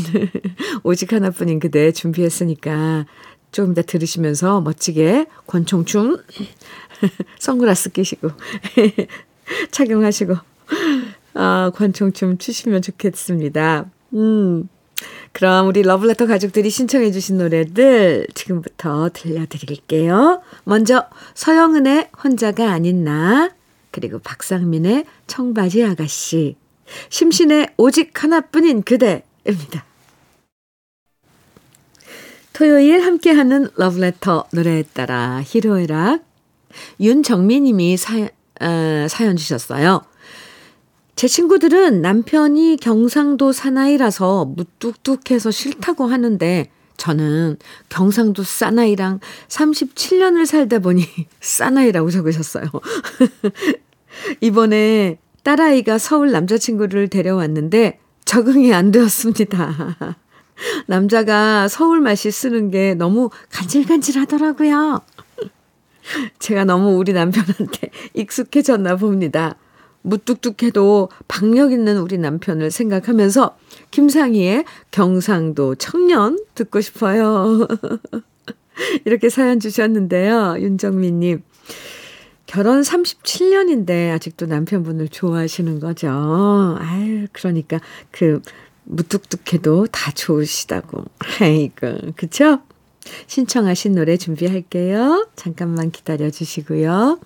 오직 0.85 1.13
하나뿐인 1.13 1.59
그대 1.59 1.93
준비했으니까 1.93 3.07
조금 3.53 3.73
이따 3.73 3.83
들으시면서 3.83 4.61
멋지게 4.61 5.27
권총춤 5.47 6.23
선글라스 7.39 7.91
끼시고 7.91 8.31
착용하시고 9.71 10.37
아, 11.35 11.71
권총춤 11.75 12.39
추시면 12.39 12.83
좋겠습니다. 12.83 13.87
음. 14.15 14.69
그럼 15.33 15.69
우리 15.69 15.83
러블레터 15.83 16.27
가족들이 16.27 16.69
신청해 16.69 17.11
주신 17.13 17.39
노래들 17.39 18.27
지금부터 18.35 19.11
들려드릴게요. 19.13 20.43
먼저 20.65 21.07
서영은의 21.35 22.11
혼자가 22.23 22.71
아닌 22.71 23.05
나 23.05 23.51
그리고 23.91 24.19
박상민의 24.19 25.07
청바지 25.27 25.85
아가씨 25.85 26.57
심신의 27.09 27.71
오직 27.77 28.23
하나뿐인 28.23 28.83
그대입니다. 28.83 29.85
토요일 32.53 33.05
함께하는 33.05 33.69
러브레터 33.77 34.47
노래에 34.53 34.85
따라 34.93 35.43
히로에락 35.45 36.25
윤정미 37.01 37.61
님이 37.61 37.97
사연, 37.97 38.29
어, 38.61 39.07
사연 39.09 39.37
주셨어요. 39.37 40.03
제 41.17 41.29
친구들은 41.29 42.01
남편이 42.01 42.79
경상도 42.81 43.53
사나이라서 43.53 44.47
무뚝뚝해서 44.57 45.51
싫다고 45.51 46.07
하는데 46.07 46.71
저는 46.97 47.57
경상도 47.89 48.43
사나이랑 48.43 49.21
37년을 49.49 50.47
살다 50.47 50.79
보니 50.79 51.05
사나이라고 51.41 52.11
적으셨어요. 52.11 52.67
이번에 54.41 55.19
딸아이가 55.43 55.99
서울 55.99 56.31
남자친구를 56.33 57.09
데려왔는데 57.09 58.01
적응이 58.25 58.73
안 58.75 58.91
되었습니다. 58.91 60.17
남자가 60.87 61.69
서울 61.69 62.01
맛이 62.01 62.31
쓰는 62.31 62.71
게 62.71 62.95
너무 62.95 63.31
간질간질 63.51 64.19
하더라고요. 64.19 65.01
제가 66.39 66.65
너무 66.65 66.97
우리 66.97 67.13
남편한테 67.13 67.91
익숙해졌나 68.15 68.97
봅니다. 68.97 69.57
무뚝뚝해도 70.03 71.11
박력 71.29 71.73
있는 71.73 71.99
우리 71.99 72.17
남편을 72.19 72.71
생각하면서 72.71 73.57
김상희의 73.91 74.65
경상도 74.91 75.75
청년 75.75 76.39
듣고 76.55 76.81
싶어요. 76.81 77.69
이렇게 79.05 79.29
사연 79.29 79.61
주셨는데요. 79.61 80.57
윤정민님. 80.59 81.43
결혼 82.47 82.81
37년인데 82.81 84.13
아직도 84.13 84.47
남편분을 84.47 85.09
좋아하시는 85.09 85.79
거죠. 85.79 86.77
아유, 86.81 87.27
그러니까 87.33 87.79
그 88.11 88.41
무뚝뚝해도 88.85 89.87
다 89.87 90.11
좋으시다고. 90.13 91.05
아이고, 91.41 92.13
그쵸? 92.17 92.61
신청하신 93.27 93.95
노래 93.95 94.17
준비할게요. 94.17 95.29
잠깐만 95.37 95.91
기다려 95.91 96.31
주시고요. 96.31 97.19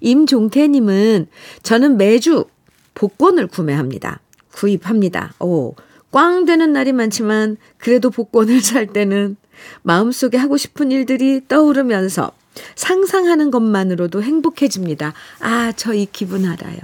임종태님은 0.00 1.28
저는 1.62 1.96
매주 1.96 2.46
복권을 2.94 3.46
구매합니다. 3.46 4.20
구입합니다. 4.52 5.34
오, 5.38 5.74
꽝 6.10 6.44
되는 6.44 6.72
날이 6.72 6.92
많지만 6.92 7.56
그래도 7.78 8.10
복권을 8.10 8.60
살 8.62 8.86
때는 8.86 9.36
마음속에 9.82 10.36
하고 10.38 10.56
싶은 10.56 10.90
일들이 10.90 11.42
떠오르면서 11.46 12.32
상상하는 12.74 13.50
것만으로도 13.50 14.22
행복해집니다. 14.22 15.14
아, 15.40 15.72
저 15.72 15.94
이 15.94 16.06
기분 16.10 16.46
알아요. 16.46 16.78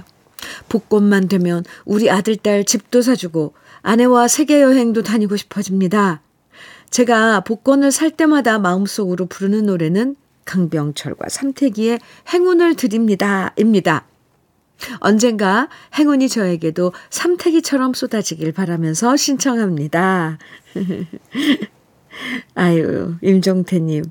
복권만 0.69 1.27
되면 1.27 1.63
우리 1.85 2.09
아들, 2.09 2.37
딸 2.37 2.63
집도 2.63 3.01
사주고 3.01 3.53
아내와 3.87 4.27
세계 4.27 4.61
여행도 4.61 5.01
다니고 5.01 5.37
싶어집니다. 5.37 6.21
제가 6.89 7.39
복권을 7.39 7.93
살 7.93 8.11
때마다 8.11 8.59
마음속으로 8.59 9.27
부르는 9.27 9.65
노래는 9.67 10.17
강병철과 10.43 11.29
삼태기의 11.29 11.99
행운을 12.33 12.75
드립니다. 12.75 13.53
입니다. 13.55 14.05
언젠가 14.97 15.69
행운이 15.97 16.27
저에게도 16.27 16.91
삼태기처럼 17.09 17.93
쏟아지길 17.93 18.51
바라면서 18.51 19.15
신청합니다. 19.15 20.37
아유, 22.55 23.15
임종태님. 23.21 24.03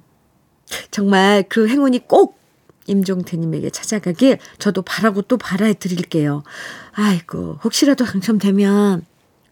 정말 0.90 1.44
그 1.50 1.68
행운이 1.68 2.08
꼭 2.08 2.38
임종태님에게 2.86 3.68
찾아가길 3.68 4.38
저도 4.58 4.80
바라고 4.80 5.20
또 5.20 5.36
바라해 5.36 5.74
드릴게요. 5.74 6.44
아이고, 6.92 7.58
혹시라도 7.62 8.06
당첨되면 8.06 9.04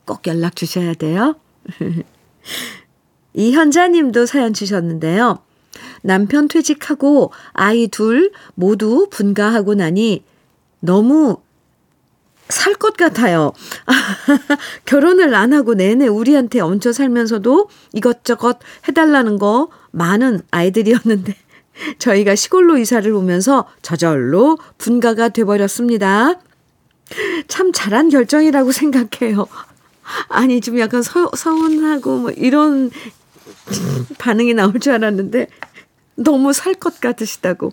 꼭 0.04 0.26
연락 0.26 0.56
주셔야 0.56 0.94
돼요. 0.94 1.36
이현자 3.34 3.88
님도 3.88 4.26
사연 4.26 4.52
주셨는데요. 4.52 5.38
남편 6.02 6.48
퇴직하고 6.48 7.32
아이 7.52 7.88
둘 7.88 8.30
모두 8.54 9.08
분가하고 9.10 9.74
나니 9.74 10.22
너무 10.80 11.38
살 12.48 12.74
것 12.74 12.96
같아요. 12.98 13.52
결혼을 14.84 15.34
안 15.34 15.54
하고 15.54 15.72
내내 15.74 16.06
우리한테 16.06 16.60
얹혀 16.60 16.92
살면서도 16.92 17.68
이것저것 17.94 18.58
해달라는 18.86 19.38
거 19.38 19.70
많은 19.90 20.42
아이들이었는데 20.50 21.34
저희가 21.98 22.34
시골로 22.34 22.76
이사를 22.76 23.10
오면서 23.10 23.66
저절로 23.80 24.58
분가가 24.76 25.30
돼버렸습니다. 25.30 26.38
참 27.48 27.72
잘한 27.72 28.10
결정이라고 28.10 28.72
생각해요. 28.72 29.46
아니, 30.28 30.60
좀 30.60 30.78
약간 30.78 31.02
서, 31.02 31.30
서운하고 31.34 32.18
뭐 32.18 32.30
이런 32.30 32.90
반응이 34.18 34.54
나올 34.54 34.78
줄 34.80 34.92
알았는데 34.94 35.48
너무 36.16 36.52
살 36.52 36.74
것 36.74 37.00
같으시다고. 37.00 37.72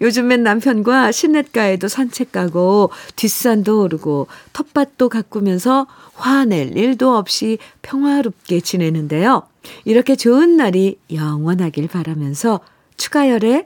요즘엔 0.00 0.44
남편과 0.44 1.10
시냇가에도 1.10 1.88
산책 1.88 2.30
가고 2.30 2.90
뒷산도 3.16 3.82
오르고 3.82 4.28
텃밭도 4.52 5.08
가꾸면서 5.08 5.88
화낼 6.14 6.76
일도 6.76 7.16
없이 7.16 7.58
평화롭게 7.82 8.60
지내는데요. 8.60 9.42
이렇게 9.84 10.14
좋은 10.14 10.56
날이 10.56 10.98
영원하길 11.12 11.88
바라면서 11.88 12.60
추가열의 12.98 13.64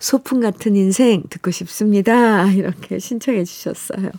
소풍 0.00 0.40
같은 0.40 0.74
인생 0.74 1.22
듣고 1.30 1.52
싶습니다. 1.52 2.50
이렇게 2.50 2.98
신청해 2.98 3.44
주셨어요. 3.44 4.10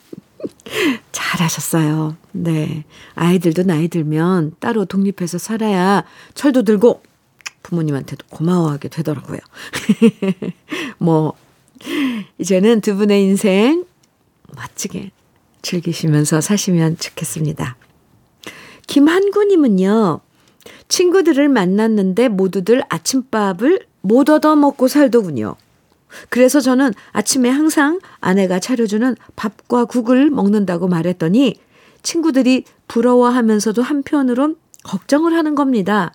잘하셨어요. 1.12 2.16
네. 2.32 2.84
아이들도 3.16 3.64
나이 3.64 3.88
들면 3.88 4.54
따로 4.60 4.86
독립해서 4.86 5.38
살아야 5.38 6.04
철도 6.34 6.64
들고 6.64 7.02
부모님한테도 7.64 8.26
고마워하게 8.30 8.90
되더라고요. 8.90 9.40
뭐, 11.00 11.34
이제는 12.38 12.82
두 12.82 12.96
분의 12.96 13.24
인생 13.24 13.86
멋지게 14.56 15.12
즐기시면서 15.62 16.42
사시면 16.42 16.98
좋겠습니다. 16.98 17.76
김한구님은요, 18.88 20.20
친구들을 20.88 21.50
만났는데 21.50 22.28
모두들 22.28 22.84
아침밥을 22.88 23.88
못 24.02 24.30
얻어 24.30 24.56
먹고 24.56 24.88
살더군요. 24.88 25.56
그래서 26.30 26.60
저는 26.60 26.94
아침에 27.12 27.50
항상 27.50 28.00
아내가 28.20 28.60
차려주는 28.60 29.16
밥과 29.36 29.86
국을 29.86 30.30
먹는다고 30.30 30.88
말했더니 30.88 31.60
친구들이 32.04 32.66
부러워하면서도 32.88 33.82
한편으론 33.82 34.56
걱정을 34.84 35.34
하는 35.34 35.56
겁니다. 35.56 36.14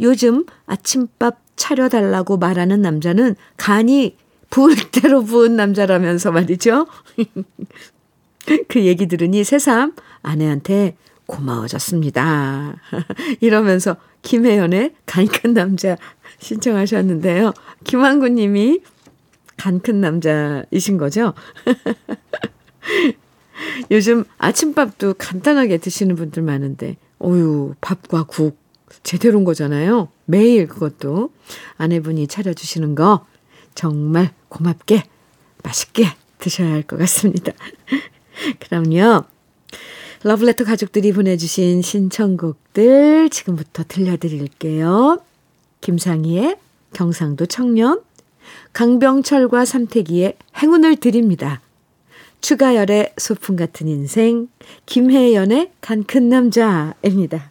요즘 0.00 0.44
아침밥 0.66 1.38
차려달라고 1.56 2.36
말하는 2.36 2.82
남자는 2.82 3.36
간이 3.56 4.16
부을 4.50 4.74
대로 4.92 5.22
부은 5.22 5.56
남자라면서 5.56 6.32
말이죠. 6.32 6.86
그 8.68 8.84
얘기 8.84 9.06
들으니 9.06 9.44
새삼 9.44 9.94
아내한테 10.22 10.96
고마워졌습니다. 11.26 12.76
이러면서 13.40 13.96
김혜연의 14.22 14.94
간큰 15.06 15.54
남자 15.54 15.96
신청하셨는데요. 16.38 17.52
김한구 17.84 18.28
님이 18.28 18.80
간 19.56 19.80
큰 19.80 20.00
남자이신 20.00 20.98
거죠? 20.98 21.34
요즘 23.90 24.24
아침밥도 24.38 25.14
간단하게 25.14 25.78
드시는 25.78 26.16
분들 26.16 26.42
많은데, 26.42 26.96
어유 27.22 27.74
밥과 27.80 28.24
국 28.24 28.58
제대로인 29.02 29.44
거잖아요. 29.44 30.08
매일 30.26 30.68
그것도 30.68 31.30
아내분이 31.76 32.26
차려주시는 32.28 32.94
거 32.94 33.26
정말 33.74 34.32
고맙게 34.48 35.04
맛있게 35.62 36.06
드셔야 36.38 36.72
할 36.72 36.82
것 36.82 36.96
같습니다. 36.98 37.52
그럼요. 38.60 39.24
러브레터 40.22 40.64
가족들이 40.64 41.12
보내주신 41.12 41.82
신청곡들 41.82 43.30
지금부터 43.30 43.84
들려드릴게요. 43.86 45.20
김상희의 45.80 46.56
경상도 46.92 47.46
청년, 47.46 48.00
강병철과 48.72 49.64
삼태기의 49.64 50.36
행운을 50.58 50.96
드립니다. 50.96 51.60
추가열의 52.40 53.14
소풍 53.16 53.56
같은 53.56 53.88
인생, 53.88 54.48
김혜연의 54.86 55.72
간큰 55.80 56.28
남자입니다. 56.28 57.50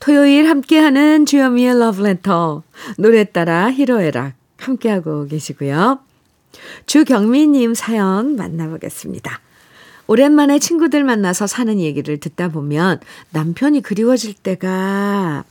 토요일 0.00 0.48
함께하는 0.48 1.24
주여미의 1.26 1.78
러브레터, 1.78 2.62
노래 2.98 3.24
따라 3.24 3.70
히로에락 3.72 4.34
함께하고 4.58 5.26
계시고요. 5.26 6.00
주경미님 6.86 7.74
사연 7.74 8.36
만나보겠습니다. 8.36 9.40
오랜만에 10.06 10.58
친구들 10.58 11.02
만나서 11.02 11.46
사는 11.46 11.80
얘기를 11.80 12.18
듣다 12.18 12.48
보면 12.48 13.00
남편이 13.30 13.82
그리워질 13.82 14.34
때가 14.34 15.44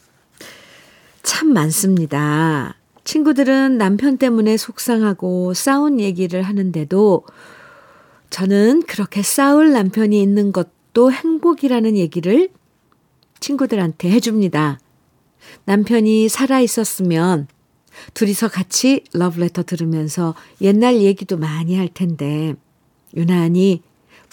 참 1.24 1.54
많습니다. 1.54 2.76
친구들은 3.06 3.78
남편 3.78 4.18
때문에 4.18 4.58
속상하고 4.58 5.54
싸운 5.54 6.00
얘기를 6.00 6.42
하는데도 6.42 7.24
저는 8.32 8.84
그렇게 8.84 9.22
싸울 9.22 9.72
남편이 9.72 10.22
있는 10.22 10.52
것도 10.52 11.12
행복이라는 11.12 11.96
얘기를 11.96 12.50
친구들한테 13.40 14.10
해줍니다. 14.10 14.80
남편이 15.66 16.28
살아 16.30 16.60
있었으면 16.60 17.48
둘이서 18.16 18.50
같이 18.50 19.04
러브레터 19.14 19.64
들으면서 19.64 20.34
옛날 20.62 20.98
얘기도 20.98 21.38
많이 21.38 21.78
할 21.78 21.88
텐데 21.88 22.56
유난히 23.16 23.84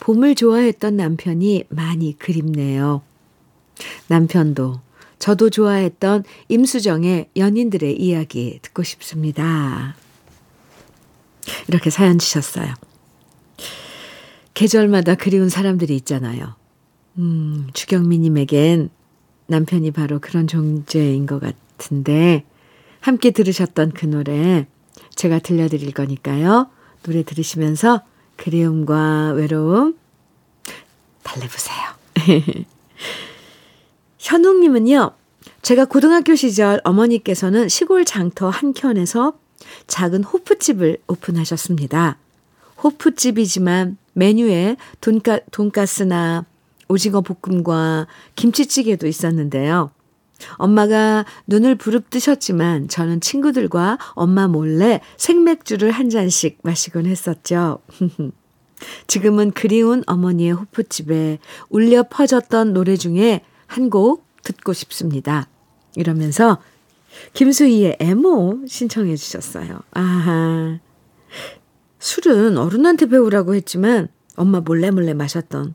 봄을 0.01 0.35
좋아했던 0.35 0.97
남편이 0.97 1.65
많이 1.69 2.19
그립네요. 2.19 3.03
남편도 4.09 4.81
저도 5.23 5.51
좋아했던 5.51 6.25
임수정의 6.49 7.29
연인들의 7.37 7.97
이야기 7.97 8.59
듣고 8.61 8.83
싶습니다. 8.83 9.95
이렇게 11.69 11.91
사연 11.91 12.19
주셨어요. 12.19 12.75
계절마다 14.55 15.15
그리운 15.15 15.49
사람들이 15.49 15.95
있잖아요. 15.95 16.57
음, 17.19 17.69
주경미님에겐 17.73 18.91
남편이 19.47 19.93
바로 19.93 20.19
그런 20.19 20.49
존재인 20.49 21.27
것 21.27 21.41
같은데, 21.41 22.45
함께 22.99 23.31
들으셨던 23.31 23.93
그 23.93 24.07
노래 24.07 24.67
제가 25.15 25.39
들려드릴 25.39 25.93
거니까요. 25.93 26.69
노래 27.05 27.23
들으시면서 27.23 28.03
그리움과 28.35 29.35
외로움 29.35 29.97
달래보세요. 31.23 31.79
현웅님은요, 34.23 35.11
제가 35.63 35.85
고등학교 35.85 36.37
시절 36.37 36.81
어머니께서는 36.85 37.69
시골 37.69 38.05
장터 38.05 38.49
한켠에서 38.49 39.35
작은 39.89 40.23
호프집을 40.23 40.99
오픈하셨습니다. 41.09 42.19
호프집이지만 42.83 43.99
메뉴에 44.13 44.77
돈가, 45.01 45.41
돈가스나 45.51 46.47
오징어 46.89 47.21
볶음과 47.21 48.07
김치찌개도 48.37 49.09
있었는데요. 49.09 49.91
엄마가 50.55 51.25
눈을 51.49 51.75
부릅뜨셨지만 51.75 52.89
저는 52.89 53.21
친구들과 53.21 53.99
엄마 54.11 54.47
몰래 54.47 55.01
생맥주를 55.17 55.91
한 55.91 56.11
잔씩 56.11 56.59
마시곤 56.63 57.07
했었죠. 57.07 57.81
지금은 59.09 59.51
그리운 59.51 60.05
어머니의 60.07 60.53
호프집에 60.53 61.39
울려 61.71 62.05
퍼졌던 62.05 62.73
노래 62.73 62.97
중에 62.97 63.43
한 63.73 63.89
곡 63.89 64.25
듣고 64.43 64.73
싶습니다. 64.75 65.49
이러면서 65.97 66.59
김수희의 67.33 67.97
애모 68.01 68.65
신청해 68.69 69.17
주셨어요. 69.17 69.81
아하. 69.93 70.79
술은 71.99 72.59
어른한테 72.59 73.07
배우라고 73.07 73.55
했지만 73.55 74.09
엄마 74.37 74.61
몰래 74.61 74.91
몰래 74.91 75.15
마셨던 75.15 75.75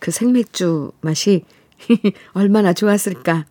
그 0.00 0.10
생맥주 0.10 0.92
맛이 1.00 1.44
얼마나 2.34 2.72
좋았을까. 2.72 3.46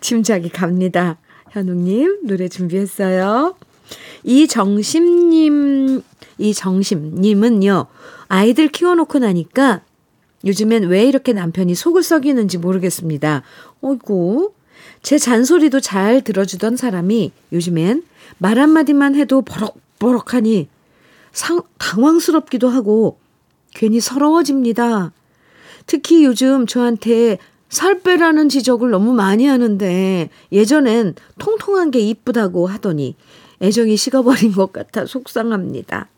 짐작이 0.00 0.48
갑니다. 0.48 1.18
현웅님, 1.50 2.26
노래 2.26 2.48
준비했어요. 2.48 3.56
이정심님, 4.24 6.02
이정심님은요, 6.38 7.86
아이들 8.28 8.68
키워놓고 8.68 9.18
나니까 9.18 9.82
요즘엔 10.44 10.84
왜 10.84 11.04
이렇게 11.04 11.32
남편이 11.32 11.74
속을 11.74 12.02
썩이는지 12.02 12.58
모르겠습니다. 12.58 13.42
어이구, 13.82 14.52
제 15.02 15.18
잔소리도 15.18 15.80
잘 15.80 16.22
들어주던 16.22 16.76
사람이 16.76 17.32
요즘엔 17.52 18.02
말 18.38 18.58
한마디만 18.58 19.14
해도 19.14 19.42
버럭버럭하니 19.42 20.68
상, 21.32 21.62
당황스럽기도 21.78 22.68
하고 22.68 23.18
괜히 23.74 24.00
서러워집니다. 24.00 25.12
특히 25.86 26.24
요즘 26.24 26.66
저한테 26.66 27.38
살 27.68 28.00
빼라는 28.00 28.48
지적을 28.48 28.90
너무 28.90 29.12
많이 29.12 29.46
하는데 29.46 30.28
예전엔 30.50 31.14
통통한 31.38 31.90
게 31.90 32.00
이쁘다고 32.00 32.66
하더니 32.66 33.14
애정이 33.62 33.96
식어버린 33.96 34.52
것 34.52 34.72
같아 34.72 35.06
속상합니다. 35.06 36.08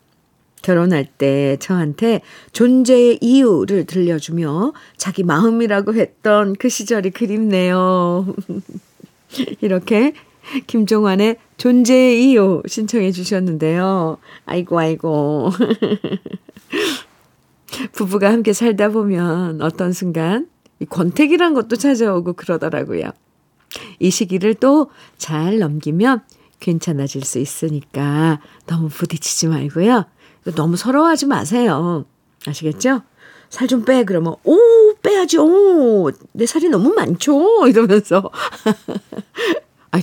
결혼할 0.63 1.05
때 1.05 1.57
저한테 1.61 2.21
존재의 2.53 3.19
이유를 3.21 3.87
들려주며 3.87 4.73
자기 4.97 5.25
마음이라고 5.25 5.95
했던 5.95 6.55
그 6.55 6.69
시절이 6.69 7.11
그립네요. 7.11 8.35
이렇게 9.61 10.15
김종환의 10.67 11.37
존재의 11.57 12.31
이유 12.31 12.63
신청해 12.67 13.13
주셨는데요. 13.13 14.19
아이고, 14.47 14.79
아이고. 14.79 15.51
부부가 17.93 18.31
함께 18.31 18.53
살다 18.53 18.91
보면 18.91 19.63
어떤 19.63 19.93
순간 19.93 20.49
이 20.81 20.85
권태기란 20.85 21.55
것도 21.55 21.77
찾아오고 21.77 22.35
그러더라고요. 22.35 23.11
이 23.99 24.11
시기를 24.11 24.55
또 24.55 24.91
잘 25.17 25.59
넘기면 25.59 26.21
괜찮아질 26.59 27.23
수 27.23 27.39
있으니까 27.39 28.41
너무 28.67 28.89
부딪히지 28.89 29.49
말고요. 29.49 30.05
너무 30.45 30.77
서러워하지 30.77 31.27
마세요. 31.27 32.05
아시겠죠? 32.47 33.03
살 33.51 33.69
좀 33.69 33.85
빼. 33.85 34.05
그러면, 34.05 34.35
오, 34.45 34.57
빼야지. 35.03 35.39
오, 35.39 36.11
내 36.33 36.47
살이 36.47 36.69
너무 36.69 36.93
많죠? 36.95 37.67
이러면서. 37.69 38.31
아, 39.93 40.01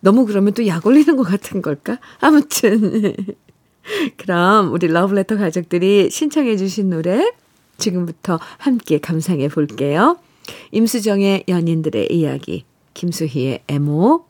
너무 0.00 0.26
그러면 0.26 0.52
또 0.54 0.66
약 0.66 0.86
올리는 0.86 1.16
것 1.16 1.22
같은 1.24 1.62
걸까? 1.62 1.98
아무튼. 2.20 3.14
그럼 4.18 4.72
우리 4.72 4.86
러브레터 4.86 5.36
가족들이 5.38 6.10
신청해 6.10 6.56
주신 6.56 6.90
노래 6.90 7.32
지금부터 7.78 8.38
함께 8.58 8.98
감상해 8.98 9.48
볼게요. 9.48 10.18
임수정의 10.72 11.44
연인들의 11.48 12.08
이야기, 12.10 12.64
김수희의 12.94 13.62
애모, 13.68 14.26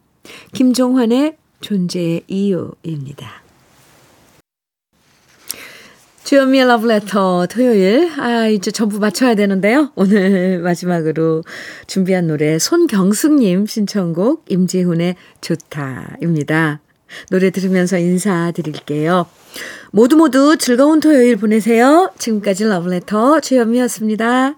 김종환의 0.54 1.36
존재의 1.60 2.22
이유입니다. 2.28 3.39
주현미의 6.30 6.64
러브레터 6.68 7.48
토요일 7.50 8.08
아 8.16 8.46
이제 8.46 8.70
전부 8.70 9.00
맞춰야 9.00 9.34
되는데요. 9.34 9.90
오늘 9.96 10.60
마지막으로 10.62 11.42
준비한 11.88 12.28
노래 12.28 12.56
손경숙님 12.56 13.66
신청곡 13.66 14.44
임지훈의 14.48 15.16
좋다입니다. 15.40 16.82
노래 17.30 17.50
들으면서 17.50 17.98
인사드릴게요. 17.98 19.26
모두 19.90 20.14
모두 20.14 20.56
즐거운 20.56 21.00
토요일 21.00 21.34
보내세요. 21.34 22.12
지금까지 22.16 22.62
러브레터 22.62 23.40
주현미였습니다. 23.40 24.54